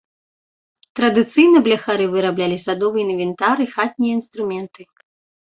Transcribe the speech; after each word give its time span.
Традыцыйна 0.99 1.57
бляхары 1.67 2.05
выраблялі 2.15 2.57
садовы 2.65 2.97
інвентар 3.07 3.55
і 3.67 3.71
хатнія 3.75 4.13
інструменты. 4.23 4.81